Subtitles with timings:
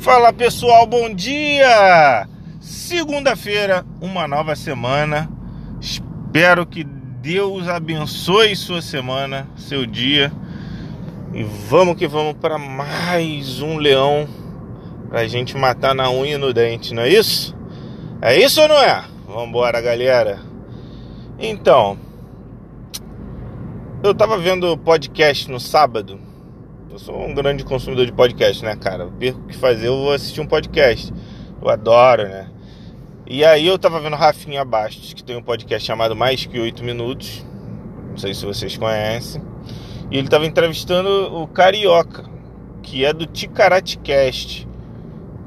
[0.00, 2.26] Fala pessoal, bom dia!
[2.58, 5.30] Segunda-feira, uma nova semana.
[5.78, 10.32] Espero que Deus abençoe sua semana, seu dia.
[11.34, 14.26] E vamos que vamos para mais um leão
[15.10, 17.54] pra gente matar na unha e no dente, não é isso?
[18.22, 19.04] É isso ou não é?
[19.28, 20.40] Vambora, galera.
[21.38, 21.98] Então,
[24.02, 26.29] eu tava vendo podcast no sábado
[26.90, 29.04] eu sou um grande consumidor de podcast, né, cara?
[29.04, 31.12] Eu perco o que fazer, eu vou assistir um podcast.
[31.62, 32.50] Eu adoro, né?
[33.28, 36.82] E aí eu tava vendo Rafinha Bastos, que tem um podcast chamado Mais Que Oito
[36.82, 37.46] Minutos.
[38.08, 39.40] Não sei se vocês conhecem.
[40.10, 42.24] E ele tava entrevistando o Carioca,
[42.82, 44.66] que é do Ticaraticast.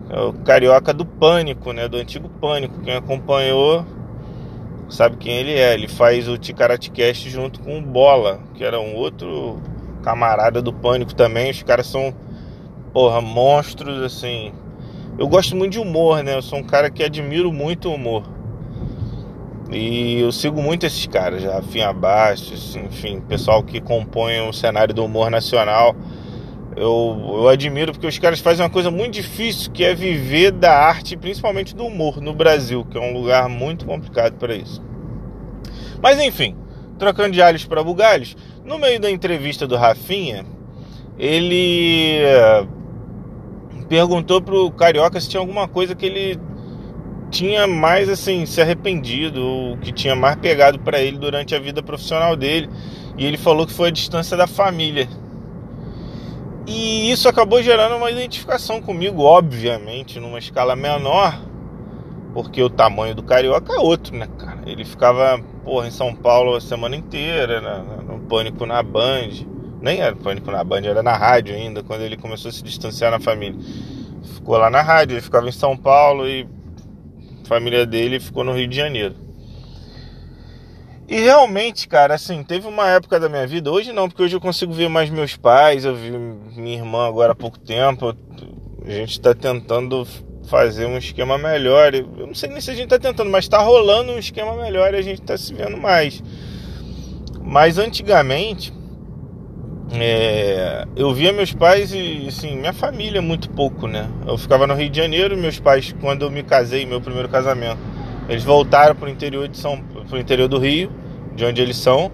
[0.09, 1.89] É o Carioca do Pânico, né?
[1.89, 2.79] Do antigo Pânico.
[2.79, 3.85] Quem acompanhou
[4.87, 5.73] sabe quem ele é.
[5.73, 9.59] Ele faz o Ticaraticast junto com o Bola, que era um outro
[10.03, 11.49] camarada do Pânico também.
[11.49, 12.13] Os caras são,
[12.93, 14.51] porra, monstros, assim.
[15.17, 16.35] Eu gosto muito de humor, né?
[16.35, 18.23] Eu sou um cara que admiro muito o humor.
[19.71, 24.93] E eu sigo muito esses caras, já Rafinha Bastos, enfim, pessoal que compõe o cenário
[24.93, 25.95] do humor nacional.
[26.75, 30.71] Eu, eu admiro porque os caras fazem uma coisa muito difícil, que é viver da
[30.71, 34.81] arte, principalmente do humor, no Brasil, que é um lugar muito complicado para isso.
[36.01, 36.55] Mas enfim,
[36.97, 40.45] trocando de alhos para bugalhos, no meio da entrevista do Rafinha,
[41.17, 42.65] ele eh,
[43.87, 46.39] perguntou pro Carioca se tinha alguma coisa que ele
[47.29, 51.81] tinha mais assim se arrependido, ou que tinha mais pegado para ele durante a vida
[51.81, 52.69] profissional dele,
[53.17, 55.07] e ele falou que foi a distância da família.
[56.65, 61.37] E isso acabou gerando uma identificação comigo, obviamente, numa escala menor,
[62.33, 64.61] porque o tamanho do carioca é outro, né, cara?
[64.65, 67.83] Ele ficava, porra, em São Paulo a semana inteira, né?
[68.05, 69.29] no Pânico na Band.
[69.81, 73.11] Nem era Pânico na Band, era na rádio ainda, quando ele começou a se distanciar
[73.11, 73.59] na família.
[74.35, 76.47] Ficou lá na rádio, ele ficava em São Paulo e
[77.43, 79.15] a família dele ficou no Rio de Janeiro.
[81.07, 84.41] E realmente, cara, assim, teve uma época da minha vida, hoje não, porque hoje eu
[84.41, 88.15] consigo ver mais meus pais, eu vi minha irmã agora há pouco tempo,
[88.85, 90.07] a gente está tentando
[90.47, 91.93] fazer um esquema melhor.
[91.93, 94.93] Eu não sei nem se a gente está tentando, mas está rolando um esquema melhor
[94.93, 96.23] e a gente está se vendo mais.
[97.41, 98.73] Mas antigamente,
[99.91, 104.09] é, eu via meus pais e, assim, minha família muito pouco, né?
[104.25, 107.79] Eu ficava no Rio de Janeiro, meus pais, quando eu me casei, meu primeiro casamento,
[108.27, 109.77] eles voltaram para o interior de São,
[110.09, 110.91] pro interior do Rio,
[111.35, 112.11] de onde eles são.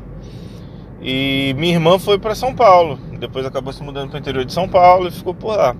[1.01, 3.00] E minha irmã foi para São Paulo.
[3.18, 5.75] Depois acabou se mudando para o interior de São Paulo e ficou por lá.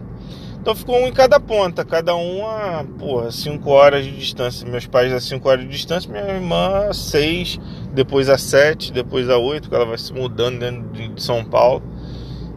[0.62, 4.68] Então ficou um em cada ponta, cada um a, porra, 5 horas de distância.
[4.68, 7.60] Meus pais a 5 horas de distância, minha irmã a 6,
[7.94, 11.82] depois a 7, depois a 8, que ela vai se mudando dentro de São Paulo.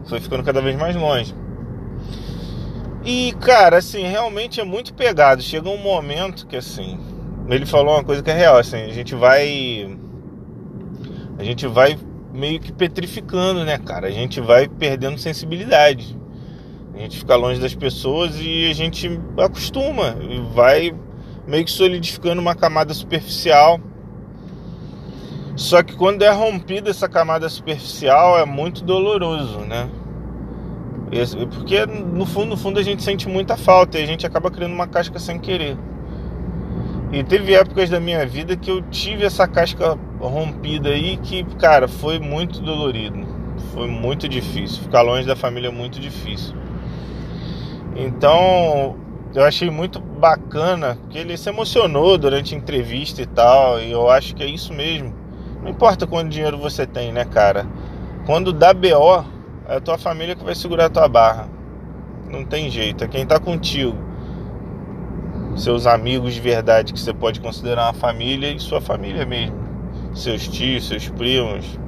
[0.07, 1.33] Foi ficando cada vez mais longe.
[3.05, 5.43] E, cara, assim, realmente é muito pegado.
[5.43, 6.99] Chega um momento que, assim,
[7.49, 9.97] ele falou uma coisa que é real, assim, a gente vai.
[11.39, 11.99] A gente vai
[12.33, 14.07] meio que petrificando, né, cara?
[14.07, 16.17] A gente vai perdendo sensibilidade.
[16.95, 20.95] A gente fica longe das pessoas e a gente acostuma e vai
[21.47, 23.81] meio que solidificando uma camada superficial.
[25.57, 29.89] Só que quando é rompida essa camada superficial é muito doloroso, né?
[31.51, 34.73] Porque no fundo, no fundo a gente sente muita falta e a gente acaba criando
[34.73, 35.77] uma casca sem querer.
[37.13, 41.87] E teve épocas da minha vida que eu tive essa casca rompida aí que, cara,
[41.87, 43.27] foi muito dolorido.
[43.75, 44.83] Foi muito difícil.
[44.83, 46.62] Ficar longe da família é muito difícil.
[47.95, 48.97] Então,
[49.35, 54.09] eu achei muito bacana que ele se emocionou durante a entrevista e tal, e eu
[54.11, 55.15] acho que é isso mesmo.
[55.63, 57.67] Não importa quanto dinheiro você tem, né, cara?
[58.27, 59.25] Quando dá BO,
[59.69, 61.49] é a tua família que vai segurar a tua barra.
[62.31, 63.97] Não tem jeito, é quem tá contigo.
[65.57, 69.57] Seus amigos de verdade que você pode considerar uma família e sua família mesmo.
[70.15, 71.79] Seus tios, seus primos,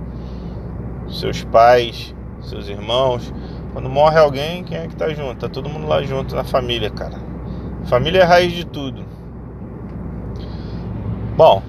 [1.09, 3.33] seus pais, seus irmãos.
[3.75, 5.35] Quando morre alguém, quem é que tá junto?
[5.35, 7.19] Tá todo mundo lá junto na família, cara.
[7.87, 9.05] Família é a raiz de tudo.
[11.37, 11.61] Bom,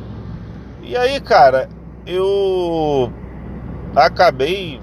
[0.84, 1.68] e aí, cara,
[2.06, 3.12] eu
[3.96, 4.80] acabei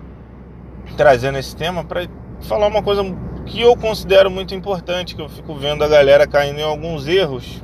[0.96, 2.08] trazendo esse tema para
[2.40, 3.04] falar uma coisa
[3.46, 7.62] que eu considero muito importante, que eu fico vendo a galera caindo em alguns erros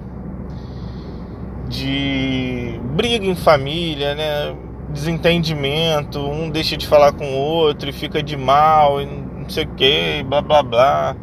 [1.69, 4.57] de briga em família, né?
[4.91, 9.65] Desentendimento, um deixa de falar com o outro e fica de mal e não sei
[9.65, 11.17] o que, blá blá blá.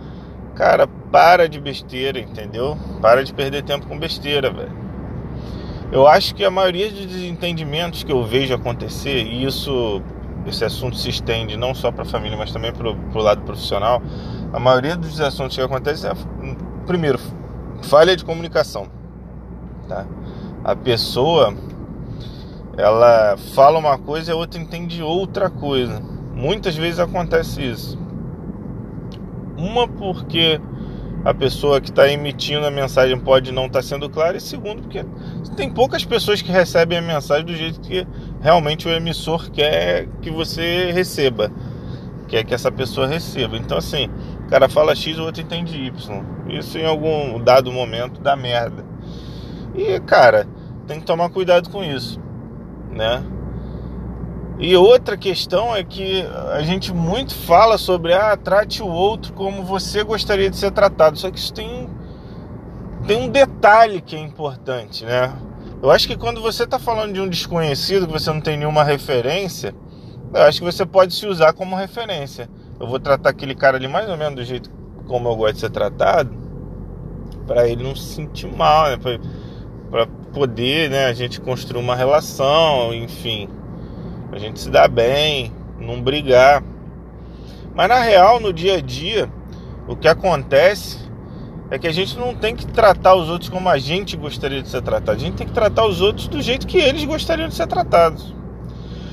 [0.56, 2.76] Cara, para de besteira, entendeu?
[3.00, 4.86] Para de perder tempo com besteira, velho.
[5.92, 10.02] Eu acho que a maioria dos desentendimentos que eu vejo acontecer, e isso,
[10.48, 14.02] esse assunto se estende não só para a família, mas também para o lado profissional,
[14.52, 16.14] a maioria dos assuntos que acontecem é
[16.88, 17.20] primeiro,
[17.84, 18.88] falha de comunicação,
[19.88, 20.06] tá?
[20.64, 21.56] A pessoa
[22.76, 26.02] ela fala uma coisa e a outra entende outra coisa.
[26.34, 28.05] Muitas vezes acontece isso.
[29.58, 30.60] Uma porque
[31.24, 34.84] a pessoa que está emitindo a mensagem pode não estar tá sendo clara, e segundo,
[34.84, 35.04] porque
[35.56, 38.06] tem poucas pessoas que recebem a mensagem do jeito que
[38.42, 41.52] realmente o emissor quer que você receba,
[42.28, 43.58] quer que essa pessoa receba.
[43.58, 44.08] Então, assim,
[44.46, 46.24] o cara fala X, o outro entende Y.
[46.48, 48.86] Isso em algum dado momento dá merda.
[49.74, 50.48] E, cara,
[50.86, 52.20] tem que tomar cuidado com isso,
[52.92, 53.24] né?
[54.58, 59.64] E outra questão é que a gente muito fala sobre ah, trate o outro como
[59.64, 61.18] você gostaria de ser tratado.
[61.18, 61.90] Só que isso tem,
[63.06, 65.34] tem um detalhe que é importante, né?
[65.84, 68.84] Eu acho que quando você está falando de um desconhecido, que você não tem nenhuma
[68.84, 69.76] referência,
[70.34, 72.50] eu acho que você pode se usar como referência.
[72.80, 74.72] Eu vou tratar aquele cara ali mais ou menos do jeito
[75.06, 76.34] como eu gosto de ser tratado,
[77.46, 78.98] para ele não se sentir mal, né?
[79.92, 83.50] Para poder, né, a gente construir uma relação, enfim
[84.36, 85.50] a gente se dar bem,
[85.80, 86.62] não brigar.
[87.74, 89.32] Mas na real, no dia a dia,
[89.88, 91.00] o que acontece
[91.72, 94.68] é que a gente não tem que tratar os outros como a gente gostaria de
[94.68, 95.18] ser tratado.
[95.18, 98.36] A gente tem que tratar os outros do jeito que eles gostariam de ser tratados.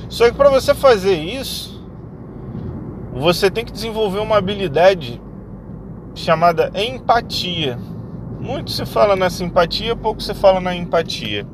[0.09, 1.81] Só que para você fazer isso,
[3.13, 5.21] você tem que desenvolver uma habilidade
[6.13, 7.79] chamada empatia.
[8.41, 11.47] Muito se fala na simpatia, pouco se fala na empatia.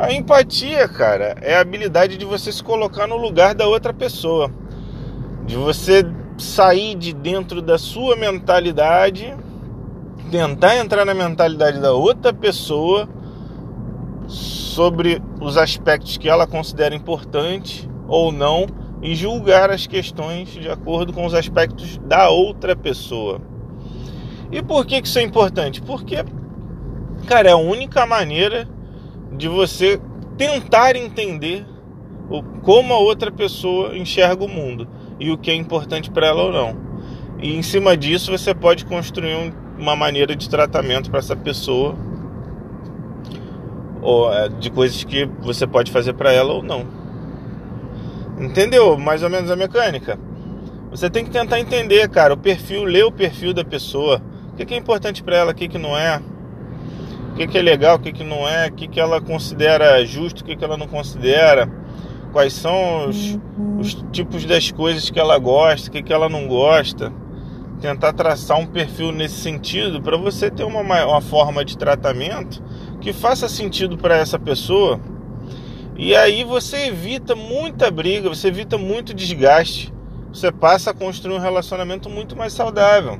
[0.00, 4.50] A empatia, cara, é a habilidade de você se colocar no lugar da outra pessoa,
[5.44, 6.02] de você
[6.38, 9.36] sair de dentro da sua mentalidade,
[10.30, 13.06] tentar entrar na mentalidade da outra pessoa
[14.26, 18.66] sobre os aspectos que ela considera importantes ou não
[19.02, 23.38] e julgar as questões de acordo com os aspectos da outra pessoa.
[24.50, 25.82] E por que isso é importante?
[25.82, 26.24] Porque,
[27.26, 28.66] cara, é a única maneira
[29.32, 30.00] de você
[30.36, 31.66] tentar entender
[32.28, 34.88] o, como a outra pessoa enxerga o mundo
[35.18, 36.76] e o que é importante para ela ou não.
[37.42, 41.96] E em cima disso você pode construir um, uma maneira de tratamento para essa pessoa
[44.02, 46.86] ou é, de coisas que você pode fazer para ela ou não.
[48.38, 50.18] Entendeu mais ou menos a mecânica?
[50.90, 54.20] Você tem que tentar entender, cara, o perfil, ler o perfil da pessoa,
[54.52, 56.20] o que é importante para ela, o que não é
[57.40, 60.42] que, que é legal, o que, que não é, o que, que ela considera justo,
[60.42, 61.70] o que, que ela não considera,
[62.32, 63.38] quais são os,
[63.78, 67.12] os tipos das coisas que ela gosta, o que, que ela não gosta.
[67.80, 72.62] Tentar traçar um perfil nesse sentido para você ter uma, uma forma de tratamento
[73.00, 75.00] que faça sentido para essa pessoa.
[75.96, 79.90] E aí você evita muita briga, você evita muito desgaste.
[80.30, 83.18] Você passa a construir um relacionamento muito mais saudável.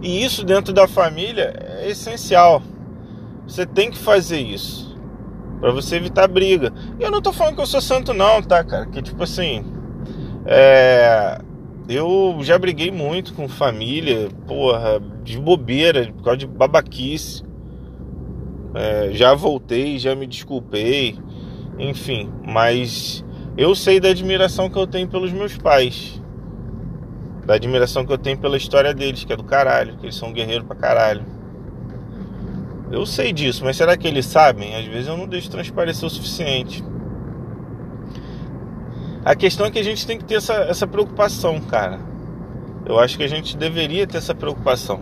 [0.00, 2.62] E isso dentro da família é essencial.
[3.48, 4.96] Você tem que fazer isso
[5.58, 6.72] para você evitar briga.
[7.00, 8.86] E eu não tô falando que eu sou santo não, tá, cara?
[8.86, 9.64] Que tipo assim,
[10.46, 11.40] é...
[11.88, 17.42] eu já briguei muito com família, porra, de bobeira, por causa de babaquice.
[18.74, 21.18] É, já voltei, já me desculpei,
[21.78, 23.24] enfim, mas
[23.56, 26.22] eu sei da admiração que eu tenho pelos meus pais,
[27.46, 30.34] da admiração que eu tenho pela história deles, que é do caralho, que eles são
[30.34, 31.37] guerreiros pra caralho.
[32.90, 34.74] Eu sei disso, mas será que eles sabem?
[34.74, 36.82] Às vezes eu não deixo transparecer o suficiente.
[39.24, 42.00] A questão é que a gente tem que ter essa, essa preocupação, cara.
[42.86, 45.00] Eu acho que a gente deveria ter essa preocupação.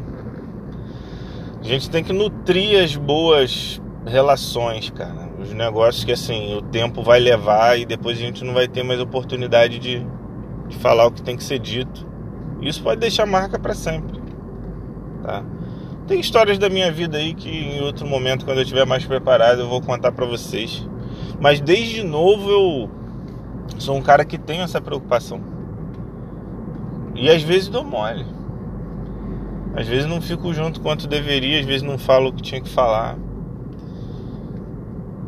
[1.61, 5.31] A gente tem que nutrir as boas relações, cara.
[5.39, 8.83] Os negócios que assim, o tempo vai levar e depois a gente não vai ter
[8.83, 10.05] mais oportunidade de,
[10.67, 12.05] de falar o que tem que ser dito.
[12.61, 14.21] Isso pode deixar marca para sempre.
[15.23, 15.45] Tá?
[16.07, 19.61] Tem histórias da minha vida aí que em outro momento, quando eu estiver mais preparado,
[19.61, 20.87] eu vou contar para vocês.
[21.41, 22.91] Mas desde novo eu
[23.79, 25.41] sou um cara que tem essa preocupação.
[27.17, 28.25] E às vezes dou mole.
[29.75, 32.71] Às vezes não fico junto quanto deveria, às vezes não falo o que tinha que
[32.71, 33.19] falar.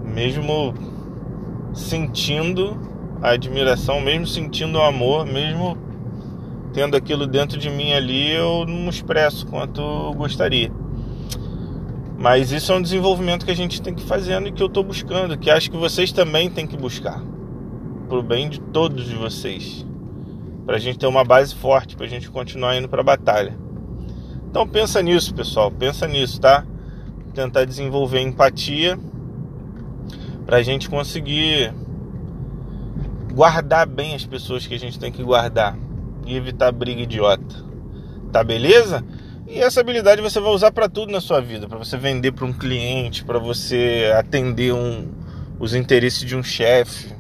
[0.05, 0.75] Mesmo
[1.75, 2.79] sentindo
[3.21, 5.77] a admiração, mesmo sentindo o amor, mesmo
[6.73, 10.71] tendo aquilo dentro de mim ali, eu não expresso quanto gostaria.
[12.19, 14.67] Mas isso é um desenvolvimento que a gente tem que ir fazendo e que eu
[14.67, 17.23] estou buscando, que acho que vocês também têm que buscar,
[18.09, 19.87] pro bem de todos de vocês,
[20.67, 23.57] para a gente ter uma base forte, para a gente continuar indo para a batalha.
[24.51, 26.67] Então pensa nisso, pessoal, pensa nisso, tá?
[27.35, 28.99] Tentar desenvolver empatia
[30.45, 31.73] para a gente conseguir
[33.33, 35.79] guardar bem as pessoas que a gente tem que guardar
[36.29, 37.57] e evitar briga idiota.
[38.31, 39.05] Tá beleza?
[39.47, 42.45] E essa habilidade você vai usar para tudo na sua vida, para você vender para
[42.45, 45.11] um cliente, para você atender um,
[45.59, 47.17] os interesses de um chefe.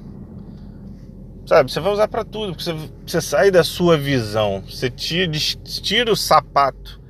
[1.46, 5.32] Sabe, você vai usar para tudo, porque você, você sai da sua visão, você tira,
[5.32, 7.00] tira o sapato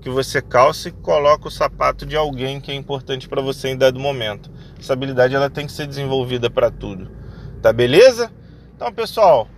[0.00, 3.76] que você calça e coloca o sapato de alguém que é importante para você em
[3.76, 4.50] dado momento.
[4.78, 7.10] Essa habilidade ela tem que ser desenvolvida para tudo.
[7.60, 8.30] Tá beleza?
[8.76, 9.48] Então, pessoal,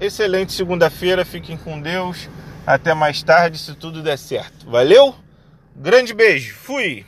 [0.00, 2.28] excelente segunda-feira, fiquem com Deus.
[2.66, 4.68] Até mais tarde, se tudo der certo.
[4.70, 5.14] Valeu?
[5.74, 6.54] Grande beijo.
[6.54, 7.06] Fui.